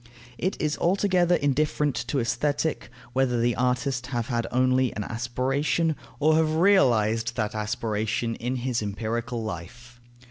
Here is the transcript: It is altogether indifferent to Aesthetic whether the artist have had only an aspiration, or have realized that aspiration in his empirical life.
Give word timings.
It 0.39 0.59
is 0.59 0.79
altogether 0.79 1.35
indifferent 1.35 1.93
to 2.07 2.17
Aesthetic 2.19 2.89
whether 3.13 3.39
the 3.39 3.55
artist 3.55 4.07
have 4.07 4.29
had 4.29 4.47
only 4.49 4.91
an 4.95 5.03
aspiration, 5.03 5.95
or 6.19 6.37
have 6.37 6.55
realized 6.55 7.35
that 7.35 7.53
aspiration 7.53 8.33
in 8.37 8.55
his 8.55 8.81
empirical 8.81 9.43
life. 9.43 10.01